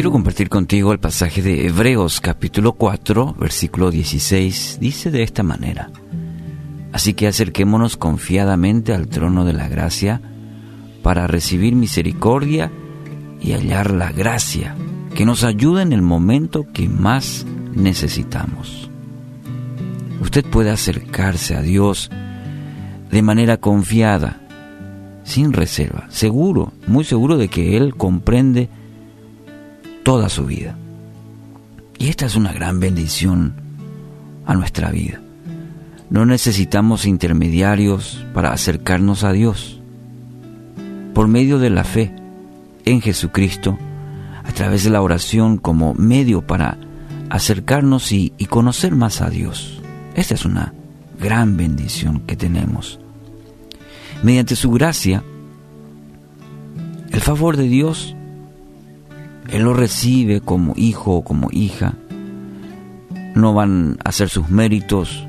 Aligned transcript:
Quiero 0.00 0.12
compartir 0.12 0.48
contigo 0.48 0.94
el 0.94 0.98
pasaje 0.98 1.42
de 1.42 1.66
Hebreos 1.66 2.22
capítulo 2.22 2.72
4, 2.72 3.34
versículo 3.38 3.90
16. 3.90 4.78
Dice 4.80 5.10
de 5.10 5.22
esta 5.22 5.42
manera, 5.42 5.90
Así 6.90 7.12
que 7.12 7.26
acerquémonos 7.26 7.98
confiadamente 7.98 8.94
al 8.94 9.08
trono 9.08 9.44
de 9.44 9.52
la 9.52 9.68
gracia 9.68 10.22
para 11.02 11.26
recibir 11.26 11.74
misericordia 11.74 12.72
y 13.42 13.52
hallar 13.52 13.90
la 13.90 14.10
gracia 14.10 14.74
que 15.14 15.26
nos 15.26 15.44
ayuda 15.44 15.82
en 15.82 15.92
el 15.92 16.00
momento 16.00 16.64
que 16.72 16.88
más 16.88 17.44
necesitamos. 17.74 18.90
Usted 20.22 20.46
puede 20.46 20.70
acercarse 20.70 21.56
a 21.56 21.60
Dios 21.60 22.10
de 23.10 23.20
manera 23.20 23.58
confiada, 23.58 24.40
sin 25.24 25.52
reserva, 25.52 26.06
seguro, 26.08 26.72
muy 26.86 27.04
seguro 27.04 27.36
de 27.36 27.48
que 27.48 27.76
Él 27.76 27.94
comprende 27.96 28.70
toda 30.02 30.28
su 30.28 30.46
vida. 30.46 30.76
Y 31.98 32.08
esta 32.08 32.26
es 32.26 32.36
una 32.36 32.52
gran 32.52 32.80
bendición 32.80 33.54
a 34.46 34.54
nuestra 34.54 34.90
vida. 34.90 35.20
No 36.08 36.26
necesitamos 36.26 37.06
intermediarios 37.06 38.24
para 38.34 38.52
acercarnos 38.52 39.22
a 39.22 39.32
Dios. 39.32 39.80
Por 41.14 41.28
medio 41.28 41.58
de 41.58 41.70
la 41.70 41.84
fe 41.84 42.12
en 42.84 43.00
Jesucristo, 43.00 43.78
a 44.44 44.52
través 44.52 44.84
de 44.84 44.90
la 44.90 45.02
oración 45.02 45.58
como 45.58 45.94
medio 45.94 46.42
para 46.42 46.78
acercarnos 47.28 48.10
y, 48.10 48.30
conocer 48.48 48.96
más 48.96 49.20
a 49.20 49.30
Dios. 49.30 49.80
Esta 50.16 50.34
es 50.34 50.44
una 50.44 50.74
gran 51.20 51.56
bendición 51.56 52.20
que 52.26 52.36
tenemos. 52.36 52.98
Mediante 54.22 54.56
su 54.56 54.70
gracia, 54.72 55.22
el 57.12 57.20
favor 57.20 57.56
de 57.56 57.68
Dios 57.68 58.16
él 59.48 59.62
lo 59.62 59.74
recibe 59.74 60.40
como 60.40 60.74
hijo 60.76 61.16
o 61.16 61.24
como 61.24 61.48
hija. 61.50 61.94
No 63.34 63.54
van 63.54 63.98
a 64.04 64.10
hacer 64.10 64.28
sus 64.28 64.48
méritos 64.48 65.26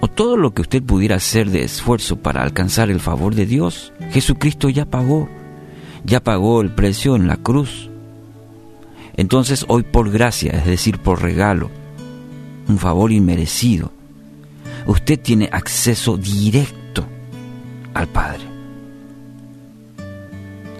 o 0.00 0.08
todo 0.08 0.36
lo 0.36 0.54
que 0.54 0.62
usted 0.62 0.82
pudiera 0.82 1.16
hacer 1.16 1.50
de 1.50 1.64
esfuerzo 1.64 2.16
para 2.16 2.42
alcanzar 2.42 2.90
el 2.90 3.00
favor 3.00 3.34
de 3.34 3.46
Dios. 3.46 3.92
Jesucristo 4.10 4.68
ya 4.68 4.84
pagó, 4.84 5.28
ya 6.04 6.22
pagó 6.22 6.60
el 6.60 6.70
precio 6.70 7.16
en 7.16 7.26
la 7.26 7.36
cruz. 7.36 7.90
Entonces 9.16 9.64
hoy 9.68 9.82
por 9.82 10.10
gracia, 10.10 10.52
es 10.52 10.66
decir, 10.66 10.98
por 10.98 11.22
regalo, 11.22 11.70
un 12.68 12.78
favor 12.78 13.10
inmerecido, 13.10 13.90
usted 14.86 15.18
tiene 15.18 15.48
acceso 15.50 16.16
directo 16.16 17.04
al 17.94 18.06
Padre. 18.06 18.44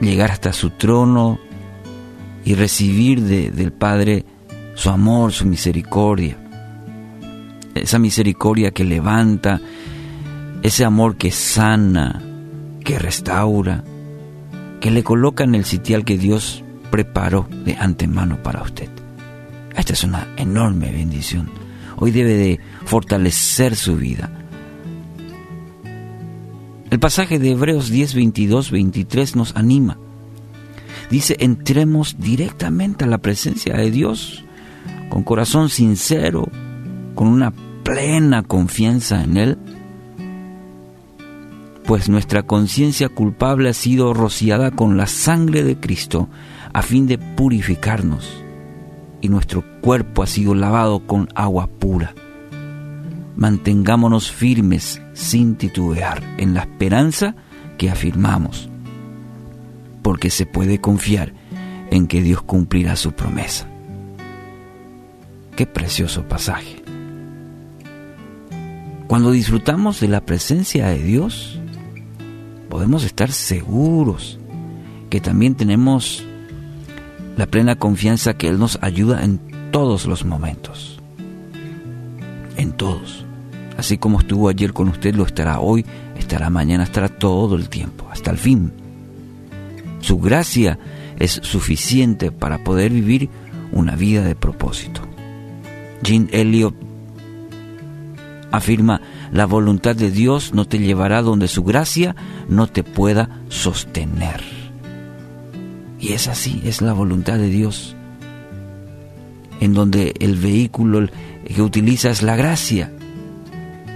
Llegar 0.01 0.31
hasta 0.31 0.53
su 0.53 0.71
trono 0.71 1.41
y 2.49 2.55
recibir 2.55 3.21
del 3.21 3.73
Padre 3.73 4.25
su 4.75 4.89
amor, 4.89 5.33
su 5.33 5.45
misericordia. 5.45 6.39
Esa 7.75 7.99
misericordia 7.99 8.71
que 8.71 8.85
levanta, 8.85 9.61
ese 10.63 10.87
amor 10.87 11.19
que 11.19 11.31
sana, 11.31 12.23
que 12.83 12.99
restaura, 12.99 13.85
que 14.81 14.91
le 14.91 15.05
coloca 15.05 15.45
en 15.45 15.57
el 15.57 15.67
sitial 15.67 16.07
que 16.07 16.17
Dios 16.17 16.65
preparó 16.91 17.47
de 17.67 17.77
antemano 17.77 18.43
para 18.43 18.63
usted. 18.63 18.89
Esta 19.77 19.93
es 19.93 20.03
una 20.05 20.29
enorme 20.39 20.91
bendición. 20.91 21.51
Hoy 21.99 22.13
debe 22.13 22.33
de 22.33 22.61
fortalecer 22.87 23.77
su 23.77 23.97
vida. 23.99 24.31
El 26.91 26.99
pasaje 26.99 27.39
de 27.39 27.51
Hebreos 27.51 27.91
10, 27.91 28.15
22, 28.15 28.71
23 28.71 29.37
nos 29.37 29.55
anima 29.55 29.99
Dice, 31.11 31.37
entremos 31.41 32.17
directamente 32.19 33.05
a 33.05 33.09
la 33.09 33.19
presencia 33.19 33.75
de 33.77 33.91
Dios 33.91 34.45
con 35.09 35.23
corazón 35.23 35.71
sincero, 35.71 36.49
con 37.15 37.29
una 37.29 37.53
plena 37.83 38.43
confianza 38.43 39.25
en 39.25 39.37
Él, 39.39 39.59
pues 41.85 42.11
nuestra 42.11 42.43
conciencia 42.43 43.09
culpable 43.09 43.71
ha 43.71 43.73
sido 43.73 44.13
rociada 44.13 44.71
con 44.71 44.99
la 44.99 45.07
sangre 45.07 45.63
de 45.63 45.81
Cristo 45.81 46.29
a 46.75 46.83
fin 46.83 47.07
de 47.07 47.17
purificarnos, 47.17 48.45
y 49.23 49.31
nuestro 49.31 49.65
cuerpo 49.81 50.23
ha 50.23 50.27
sido 50.27 50.55
lavado 50.55 51.07
con 51.07 51.29
agua 51.35 51.67
pura. 51.67 52.15
Mantengámonos 53.37 54.31
firmes 54.31 55.01
sin 55.15 55.57
titubear 55.57 56.23
en 56.37 56.53
la 56.53 56.61
esperanza 56.61 57.35
que 57.79 57.89
afirmamos 57.89 58.68
porque 60.09 60.31
se 60.31 60.47
puede 60.47 60.81
confiar 60.81 61.35
en 61.91 62.07
que 62.07 62.23
Dios 62.23 62.41
cumplirá 62.41 62.97
su 62.97 63.13
promesa. 63.13 63.69
Qué 65.55 65.67
precioso 65.67 66.23
pasaje. 66.23 66.83
Cuando 69.07 69.33
disfrutamos 69.33 70.01
de 70.01 70.09
la 70.09 70.23
presencia 70.23 70.87
de 70.87 71.03
Dios, 71.03 71.61
podemos 72.71 73.05
estar 73.05 73.31
seguros 73.31 74.39
que 75.11 75.21
también 75.21 75.57
tenemos 75.57 76.25
la 77.37 77.45
plena 77.45 77.77
confianza 77.77 78.33
que 78.33 78.49
Él 78.49 78.59
nos 78.59 78.79
ayuda 78.81 79.23
en 79.23 79.39
todos 79.73 80.07
los 80.07 80.25
momentos. 80.25 81.03
En 82.57 82.73
todos. 82.73 83.27
Así 83.77 83.99
como 83.99 84.21
estuvo 84.21 84.49
ayer 84.49 84.73
con 84.73 84.89
usted, 84.89 85.15
lo 85.15 85.27
estará 85.27 85.61
hoy, 85.61 85.85
estará 86.17 86.49
mañana, 86.49 86.85
estará 86.85 87.11
todo 87.11 87.57
el 87.57 87.69
tiempo, 87.69 88.09
hasta 88.11 88.31
el 88.31 88.39
fin. 88.39 88.88
Su 90.01 90.19
gracia 90.19 90.79
es 91.19 91.41
suficiente 91.43 92.31
para 92.31 92.63
poder 92.65 92.93
vivir 92.93 93.29
una 93.73 93.97
vida 93.97 94.23
de 94.23 94.35
propósito. 94.35 95.03
Jean 96.03 96.29
Elliot 96.33 96.75
afirma, 98.51 99.01
la 99.33 99.47
voluntad 99.47 99.95
de 99.95 100.11
Dios 100.11 100.55
no 100.55 100.65
te 100.65 100.79
llevará 100.79 101.23
donde 101.23 101.49
su 101.49 101.65
gracia 101.65 102.17
no 102.49 102.67
te 102.67 102.83
pueda 102.83 103.43
sostener. 103.49 104.43
Y 106.01 106.13
es 106.13 106.29
así, 106.29 106.63
es 106.65 106.81
la 106.81 106.93
voluntad 106.93 107.39
de 107.39 107.49
Dios, 107.49 107.97
en 109.61 109.75
donde 109.75 110.15
el 110.21 110.37
vehículo 110.37 111.09
que 111.45 111.63
utiliza 111.63 112.11
es 112.11 112.23
la 112.23 112.37
gracia, 112.37 112.93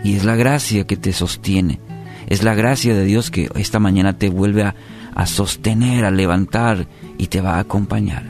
y 0.05 0.17
es 0.17 0.25
la 0.25 0.35
gracia 0.35 0.85
que 0.85 0.97
te 0.97 1.13
sostiene, 1.13 1.79
es 2.27 2.43
la 2.43 2.55
gracia 2.55 2.95
de 2.95 3.05
Dios 3.05 3.31
que 3.31 3.49
esta 3.55 3.79
mañana 3.79 4.19
te 4.19 4.29
vuelve 4.29 4.65
a, 4.65 4.75
a 5.15 5.27
sostener, 5.27 6.05
a 6.05 6.11
levantar 6.11 6.87
y 7.19 7.27
te 7.27 7.41
va 7.41 7.57
a 7.57 7.61
acompañar 7.61 8.25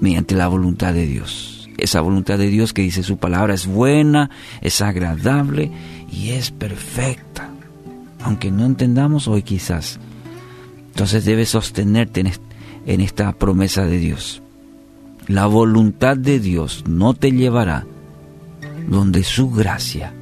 mediante 0.00 0.34
la 0.34 0.48
voluntad 0.48 0.92
de 0.92 1.06
Dios. 1.06 1.68
Esa 1.78 2.00
voluntad 2.00 2.38
de 2.38 2.48
Dios 2.48 2.72
que 2.72 2.82
dice 2.82 3.02
su 3.02 3.16
palabra 3.16 3.54
es 3.54 3.66
buena, 3.66 4.30
es 4.60 4.80
agradable 4.80 5.70
y 6.12 6.30
es 6.30 6.50
perfecta. 6.50 7.48
Aunque 8.22 8.50
no 8.50 8.64
entendamos 8.64 9.28
hoy 9.28 9.42
quizás. 9.42 9.98
Entonces 10.88 11.24
debes 11.24 11.50
sostenerte 11.50 12.22
en 12.86 13.00
esta 13.00 13.32
promesa 13.32 13.84
de 13.86 13.98
Dios. 13.98 14.42
La 15.26 15.46
voluntad 15.46 16.16
de 16.16 16.38
Dios 16.38 16.84
no 16.86 17.14
te 17.14 17.32
llevará 17.32 17.86
donde 18.88 19.24
su 19.24 19.50
gracia 19.50 20.12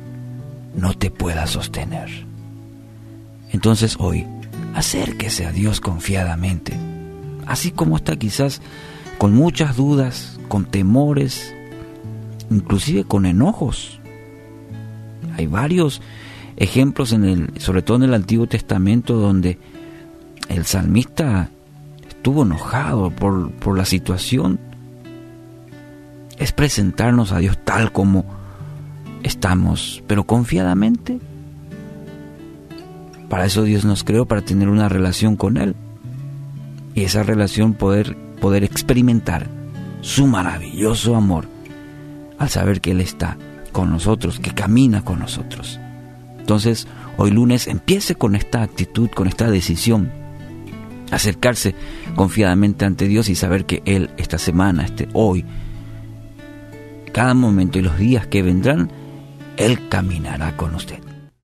no 0.76 0.94
te 0.94 1.10
pueda 1.10 1.46
sostener. 1.46 2.08
Entonces 3.50 3.96
hoy 3.98 4.26
acérquese 4.74 5.46
a 5.46 5.52
Dios 5.52 5.80
confiadamente, 5.80 6.74
así 7.46 7.70
como 7.70 7.96
está 7.96 8.16
quizás 8.16 8.60
con 9.18 9.34
muchas 9.34 9.76
dudas, 9.76 10.40
con 10.48 10.64
temores, 10.64 11.54
inclusive 12.50 13.04
con 13.04 13.26
enojos. 13.26 14.00
Hay 15.36 15.46
varios 15.46 16.02
ejemplos 16.56 17.12
en 17.12 17.24
el, 17.24 17.60
sobre 17.60 17.82
todo 17.82 17.98
en 17.98 18.02
el 18.04 18.14
Antiguo 18.14 18.46
Testamento, 18.46 19.14
donde 19.14 19.58
el 20.48 20.64
salmista 20.64 21.50
estuvo 22.08 22.42
enojado 22.42 23.10
por, 23.10 23.52
por 23.52 23.76
la 23.76 23.84
situación. 23.84 24.58
Es 26.38 26.52
presentarnos 26.52 27.32
a 27.32 27.38
Dios 27.38 27.58
tal 27.64 27.92
como 27.92 28.24
estamos, 29.22 30.02
pero 30.06 30.24
confiadamente 30.24 31.20
para 33.32 33.46
eso 33.46 33.62
Dios 33.62 33.86
nos 33.86 34.04
creó, 34.04 34.26
para 34.26 34.42
tener 34.42 34.68
una 34.68 34.90
relación 34.90 35.36
con 35.36 35.56
Él. 35.56 35.74
Y 36.94 37.04
esa 37.04 37.22
relación 37.22 37.72
poder, 37.72 38.14
poder 38.42 38.62
experimentar 38.62 39.48
su 40.02 40.26
maravilloso 40.26 41.16
amor 41.16 41.46
al 42.36 42.50
saber 42.50 42.82
que 42.82 42.90
Él 42.90 43.00
está 43.00 43.38
con 43.72 43.88
nosotros, 43.88 44.38
que 44.38 44.50
camina 44.50 45.02
con 45.02 45.18
nosotros. 45.18 45.80
Entonces, 46.40 46.86
hoy 47.16 47.30
lunes 47.30 47.68
empiece 47.68 48.16
con 48.16 48.34
esta 48.36 48.60
actitud, 48.60 49.08
con 49.08 49.26
esta 49.26 49.50
decisión, 49.50 50.12
acercarse 51.10 51.74
confiadamente 52.14 52.84
ante 52.84 53.08
Dios 53.08 53.30
y 53.30 53.34
saber 53.34 53.64
que 53.64 53.80
Él 53.86 54.10
esta 54.18 54.36
semana, 54.36 54.84
este 54.84 55.08
hoy, 55.14 55.46
cada 57.14 57.32
momento 57.32 57.78
y 57.78 57.82
los 57.82 57.96
días 57.96 58.26
que 58.26 58.42
vendrán, 58.42 58.90
Él 59.56 59.88
caminará 59.88 60.54
con 60.54 60.74
usted. 60.74 61.11